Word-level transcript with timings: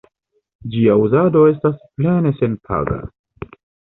Ĝia 0.75 0.93
uzado 1.01 1.43
estas 1.51 1.77
plene 1.99 2.31
senpaga. 2.39 2.99